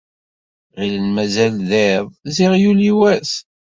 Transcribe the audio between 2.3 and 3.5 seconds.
ziɣ yuli wass.